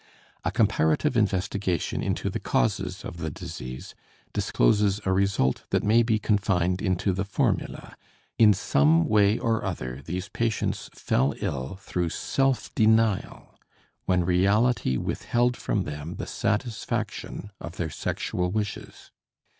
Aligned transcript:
A 0.43 0.49
comparative 0.49 1.15
investigation 1.15 2.01
into 2.01 2.31
the 2.31 2.39
causes 2.39 3.05
of 3.05 3.17
the 3.17 3.29
disease 3.29 3.93
discloses 4.33 4.99
a 5.05 5.11
result 5.13 5.65
that 5.69 5.83
may 5.83 6.01
be 6.01 6.17
confined 6.17 6.81
into 6.81 7.13
the 7.13 7.23
formula: 7.23 7.95
in 8.39 8.51
some 8.55 9.07
way 9.07 9.37
or 9.37 9.63
other 9.63 10.01
these 10.03 10.27
patients 10.27 10.89
fell 10.95 11.35
ill 11.39 11.75
through 11.79 12.09
self 12.09 12.73
denial 12.73 13.59
when 14.05 14.23
reality 14.25 14.97
withheld 14.97 15.55
from 15.55 15.83
them 15.83 16.15
the 16.15 16.25
satisfaction 16.25 17.51
of 17.59 17.77
their 17.77 17.91
sexual 17.91 18.49
wishes. 18.49 19.11